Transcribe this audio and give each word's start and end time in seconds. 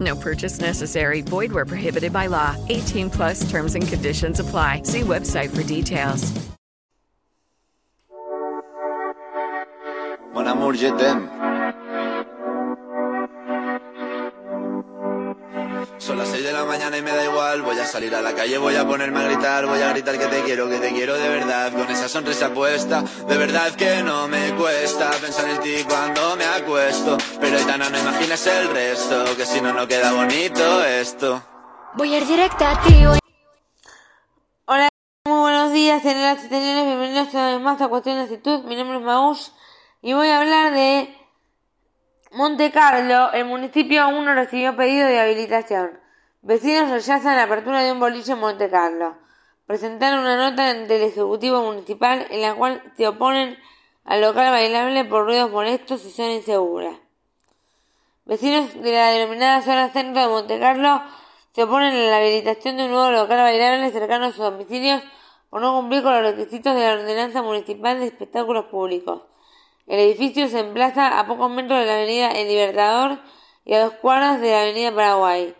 No 0.00 0.16
purchase 0.16 0.60
necessary. 0.60 1.20
Void 1.20 1.52
where 1.52 1.66
prohibited 1.66 2.12
by 2.12 2.26
law. 2.26 2.56
18 2.68 3.10
plus 3.10 3.50
terms 3.50 3.74
and 3.74 3.86
conditions 3.86 4.40
apply. 4.40 4.82
See 4.84 5.00
website 5.02 5.54
for 5.54 5.62
details. 5.62 6.32
Mon 10.32 10.46
amour, 10.46 10.74
je 10.74 10.88
t'aime. 10.96 11.59
Son 16.00 16.16
las 16.16 16.28
6 16.28 16.42
de 16.42 16.52
la 16.54 16.64
mañana 16.64 16.96
y 16.96 17.02
me 17.02 17.10
da 17.10 17.24
igual. 17.24 17.60
Voy 17.60 17.78
a 17.78 17.84
salir 17.84 18.14
a 18.14 18.22
la 18.22 18.34
calle, 18.34 18.56
voy 18.56 18.74
a 18.74 18.86
ponerme 18.86 19.20
a 19.20 19.24
gritar. 19.24 19.66
Voy 19.66 19.82
a 19.82 19.90
gritar 19.90 20.18
que 20.18 20.26
te 20.28 20.42
quiero, 20.44 20.66
que 20.66 20.78
te 20.78 20.88
quiero 20.92 21.14
de 21.14 21.28
verdad. 21.28 21.70
Con 21.72 21.90
esa 21.90 22.08
sonrisa 22.08 22.54
puesta, 22.54 23.02
de 23.28 23.36
verdad 23.36 23.70
que 23.72 24.02
no 24.02 24.26
me 24.26 24.54
cuesta 24.54 25.10
pensar 25.20 25.46
en 25.50 25.60
ti 25.60 25.84
cuando 25.86 26.36
me 26.36 26.46
acuesto. 26.46 27.18
Pero 27.38 27.58
Aitana, 27.58 27.90
no 27.90 27.98
imaginas 27.98 28.46
el 28.46 28.68
resto, 28.70 29.36
que 29.36 29.44
si 29.44 29.60
no, 29.60 29.74
no 29.74 29.86
queda 29.86 30.12
bonito 30.12 30.82
esto. 30.84 31.42
Voy 31.92 32.14
a 32.14 32.16
ir 32.16 32.26
directa 32.26 32.70
a 32.70 32.82
ti. 32.82 33.04
Voy... 33.04 33.18
Hola, 34.64 34.88
muy 35.26 35.38
buenos 35.38 35.70
días, 35.72 36.00
señoras 36.00 36.42
y 36.42 36.48
señores. 36.48 36.86
Bienvenidos 36.86 37.28
una 37.34 37.46
vez 37.52 37.60
más 37.60 37.80
a 37.82 37.88
Cuestión 37.88 38.16
de 38.16 38.22
Actitud. 38.22 38.64
Mi 38.64 38.74
nombre 38.74 38.96
es 38.96 39.04
Maús 39.04 39.52
y 40.00 40.14
voy 40.14 40.28
a 40.28 40.40
hablar 40.40 40.72
de 40.72 41.19
Monte 42.40 42.70
Carlo. 42.70 43.30
El 43.34 43.44
municipio 43.44 44.00
aún 44.00 44.24
no 44.24 44.32
recibió 44.32 44.74
pedido 44.74 45.06
de 45.06 45.20
habilitación. 45.20 46.00
Vecinos 46.40 46.88
rechazan 46.88 47.36
la 47.36 47.42
apertura 47.42 47.82
de 47.82 47.92
un 47.92 48.00
boliche 48.00 48.32
en 48.32 48.38
Monte 48.38 48.70
Carlo. 48.70 49.18
Presentaron 49.66 50.20
una 50.20 50.36
nota 50.48 50.70
ante 50.70 50.96
el 50.96 51.02
Ejecutivo 51.02 51.60
Municipal 51.60 52.26
en 52.30 52.40
la 52.40 52.54
cual 52.54 52.82
se 52.96 53.06
oponen 53.06 53.58
al 54.04 54.22
local 54.22 54.50
bailable 54.52 55.04
por 55.04 55.26
ruidos 55.26 55.50
molestos 55.50 56.02
y 56.06 56.10
zona 56.10 56.32
insegura. 56.32 56.98
Vecinos 58.24 58.72
de 58.72 58.90
la 58.90 59.10
denominada 59.10 59.60
zona 59.60 59.90
centro 59.90 60.22
de 60.22 60.28
Monte 60.28 60.58
Carlo 60.58 61.02
se 61.52 61.64
oponen 61.64 61.94
a 61.94 62.10
la 62.10 62.16
habilitación 62.16 62.78
de 62.78 62.84
un 62.84 62.92
nuevo 62.92 63.10
local 63.10 63.36
bailable 63.36 63.90
cercano 63.90 64.24
a 64.24 64.32
sus 64.32 64.38
domicilios 64.38 65.02
por 65.50 65.60
no 65.60 65.74
cumplir 65.74 66.02
con 66.02 66.14
los 66.14 66.34
requisitos 66.34 66.74
de 66.74 66.80
la 66.80 66.94
Ordenanza 66.94 67.42
Municipal 67.42 68.00
de 68.00 68.06
Espectáculos 68.06 68.64
Públicos. 68.70 69.24
El 69.90 69.98
edificio 69.98 70.48
se 70.48 70.60
emplaza 70.60 71.18
a 71.18 71.26
pocos 71.26 71.50
metros 71.50 71.80
de 71.80 71.86
la 71.86 71.94
avenida 71.94 72.30
El 72.30 72.46
Libertador 72.46 73.18
y 73.64 73.74
a 73.74 73.82
dos 73.82 73.94
cuadras 73.94 74.40
de 74.40 74.52
la 74.52 74.60
avenida 74.60 74.94
Paraguay, 74.94 75.52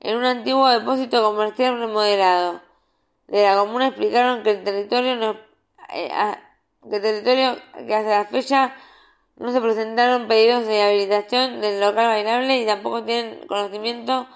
en 0.00 0.16
un 0.16 0.24
antiguo 0.24 0.68
depósito 0.68 1.22
comercial 1.22 1.78
remodelado. 1.78 2.62
De 3.28 3.44
la 3.44 3.54
comuna 3.54 3.86
explicaron 3.86 4.42
que 4.42 4.50
el 4.50 4.64
territorio, 4.64 5.14
no, 5.14 5.36
eh, 5.94 6.10
que, 6.90 6.98
territorio 6.98 7.58
que 7.86 7.94
hasta 7.94 8.10
la 8.10 8.24
fecha 8.24 8.74
no 9.36 9.52
se 9.52 9.60
presentaron 9.60 10.26
pedidos 10.26 10.66
de 10.66 10.82
habilitación 10.82 11.60
del 11.60 11.78
local 11.78 12.08
bailable 12.08 12.58
y 12.58 12.66
tampoco 12.66 13.04
tienen 13.04 13.46
conocimiento 13.46 14.26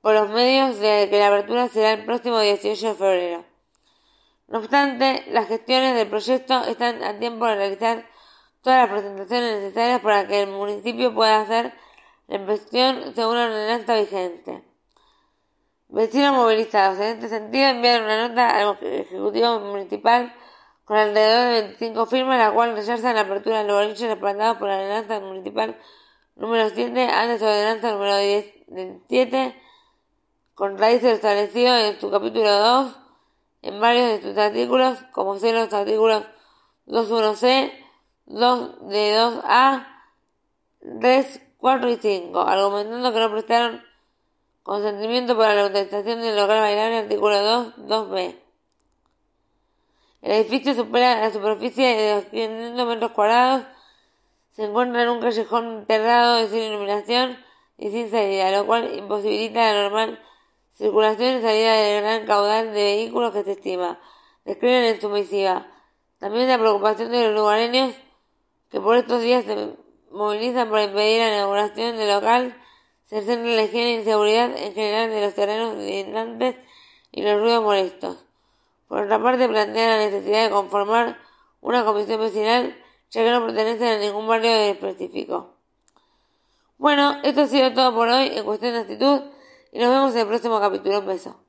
por 0.00 0.14
los 0.14 0.28
medios 0.30 0.78
de 0.78 1.08
que 1.10 1.18
la 1.18 1.26
apertura 1.26 1.66
será 1.66 1.94
el 1.94 2.04
próximo 2.04 2.38
18 2.38 2.86
de 2.86 2.94
febrero. 2.94 3.44
No 4.46 4.58
obstante, 4.58 5.24
las 5.30 5.48
gestiones 5.48 5.96
del 5.96 6.06
proyecto 6.06 6.64
están 6.66 7.02
a 7.02 7.18
tiempo 7.18 7.46
de 7.46 7.56
realizar 7.56 8.15
todas 8.66 8.90
las 8.90 8.98
presentaciones 8.98 9.60
necesarias 9.60 10.00
para 10.00 10.26
que 10.26 10.42
el 10.42 10.50
municipio 10.50 11.14
pueda 11.14 11.40
hacer 11.40 11.72
la 12.26 12.34
inversión 12.34 13.14
según 13.14 13.36
la 13.36 13.44
ordenanza 13.44 13.94
vigente. 13.94 14.64
Vecinos 15.86 16.34
movilizados. 16.34 16.98
En 16.98 17.14
este 17.14 17.28
sentido, 17.28 17.68
enviaron 17.68 18.06
una 18.06 18.26
nota 18.26 18.48
al 18.48 18.76
Ejecutivo 18.82 19.60
Municipal 19.60 20.34
con 20.84 20.96
alrededor 20.96 21.46
de 21.46 21.60
25 21.60 22.06
firmas, 22.06 22.40
la 22.40 22.52
cual 22.52 22.74
rechazan 22.74 23.14
la 23.14 23.20
apertura 23.20 23.58
de 23.58 23.68
los 23.68 23.76
boliches 23.80 24.08
respaldados 24.08 24.56
por 24.56 24.66
la 24.66 24.78
ordenanza 24.78 25.20
municipal 25.20 25.80
número 26.34 26.68
7, 26.68 27.08
antes 27.08 27.38
de 27.40 27.46
ordenanza 27.46 27.92
número 27.92 28.18
17, 28.18 29.62
contradice 30.54 31.06
lo 31.06 31.14
establecido 31.14 31.76
en 31.76 32.00
su 32.00 32.10
capítulo 32.10 32.50
2 32.50 32.98
en 33.62 33.80
varios 33.80 34.08
de 34.08 34.22
sus 34.22 34.36
artículos, 34.36 34.98
como 35.12 35.38
son 35.38 35.54
los 35.54 35.72
artículos 35.72 36.24
21c, 36.88 37.85
2 38.26 38.88
de 38.88 39.16
2a, 39.16 39.86
3, 41.00 41.40
4 41.58 41.90
y 41.90 41.96
5, 41.96 42.40
argumentando 42.40 43.12
que 43.12 43.20
no 43.20 43.30
prestaron 43.30 43.82
consentimiento 44.62 45.36
para 45.36 45.54
la 45.54 45.66
utilización 45.66 46.20
del 46.20 46.36
local 46.36 46.60
bailable, 46.60 46.98
artículo 46.98 47.40
2, 47.40 47.76
2b. 47.86 48.36
El 50.22 50.32
edificio 50.32 50.74
supera 50.74 51.20
la 51.20 51.32
superficie 51.32 51.96
de 51.96 52.14
200 52.14 52.86
metros 52.86 53.12
cuadrados, 53.12 53.62
se 54.52 54.64
encuentra 54.64 55.02
en 55.02 55.08
un 55.10 55.20
callejón 55.20 55.78
enterrado 55.78 56.42
y 56.42 56.48
sin 56.48 56.62
iluminación 56.62 57.38
y 57.78 57.90
sin 57.90 58.10
salida, 58.10 58.50
lo 58.50 58.66
cual 58.66 58.96
imposibilita 58.98 59.72
la 59.72 59.82
normal 59.82 60.20
circulación 60.74 61.38
y 61.38 61.42
salida 61.42 61.74
del 61.74 62.02
gran 62.02 62.26
caudal 62.26 62.66
de 62.72 62.82
vehículos 62.82 63.32
que 63.32 63.44
se 63.44 63.52
estima, 63.52 64.00
describen 64.44 64.84
en 64.84 65.00
su 65.00 65.08
misiva. 65.10 65.66
También 66.18 66.48
la 66.48 66.58
preocupación 66.58 67.12
de 67.12 67.24
los 67.24 67.34
lugareños 67.34 67.94
que 68.70 68.80
por 68.80 68.96
estos 68.96 69.22
días 69.22 69.44
se 69.44 69.76
movilizan 70.10 70.70
para 70.70 70.84
impedir 70.84 71.20
la 71.20 71.28
inauguración 71.28 71.96
del 71.96 72.08
local, 72.08 72.56
en 73.10 73.56
la 73.56 73.62
higiene 73.62 74.00
y 74.00 74.04
seguridad 74.04 74.50
en 74.56 74.74
general 74.74 75.10
de 75.10 75.20
los 75.20 75.34
terrenos 75.34 75.76
lindantes 75.76 76.56
y 77.12 77.22
los 77.22 77.40
ruidos 77.40 77.62
molestos. 77.62 78.24
Por 78.88 79.04
otra 79.04 79.22
parte, 79.22 79.48
plantea 79.48 79.96
la 79.96 80.04
necesidad 80.04 80.44
de 80.44 80.50
conformar 80.50 81.18
una 81.60 81.84
comisión 81.84 82.20
vecinal, 82.20 82.76
ya 83.10 83.24
que 83.24 83.30
no 83.30 83.44
pertenecen 83.46 83.88
a 83.88 83.98
ningún 83.98 84.26
barrio 84.26 84.50
específico. 84.50 85.54
Bueno, 86.78 87.16
esto 87.22 87.42
ha 87.42 87.46
sido 87.46 87.72
todo 87.72 87.94
por 87.94 88.08
hoy 88.08 88.32
en 88.34 88.44
cuestión 88.44 88.74
de 88.74 88.80
actitud 88.80 89.20
y 89.72 89.78
nos 89.78 89.88
vemos 89.88 90.14
en 90.14 90.20
el 90.20 90.26
próximo 90.26 90.60
capítulo. 90.60 91.00
Un 91.00 91.06
beso. 91.06 91.40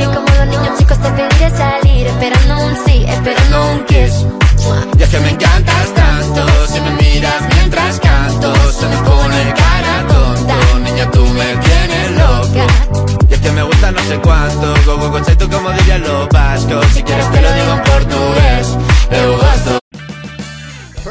Y 0.00 0.04
como 0.04 0.26
los 0.34 0.46
niños 0.46 0.78
chicos 0.78 0.98
te 0.98 1.10
pediré 1.10 1.50
salir, 1.50 2.06
esperando 2.06 2.64
un 2.64 2.74
sí, 2.86 3.04
esperando 3.06 3.70
un 3.72 3.84
kiss. 3.84 4.26
Y 4.98 5.02
es 5.02 5.08
que 5.10 5.20
me 5.20 5.30
encantas 5.30 5.99